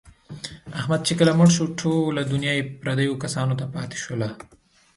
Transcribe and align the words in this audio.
احمد 0.77 1.01
چې 1.07 1.13
کله 1.19 1.31
مړ 1.39 1.47
شو، 1.55 1.65
ټوله 1.79 2.21
دنیا 2.33 2.51
یې 2.57 2.63
پردیو 2.81 3.19
کسانو 3.23 3.53
ته 3.59 3.65
پاتې 3.73 3.97
شوله. 4.03 4.27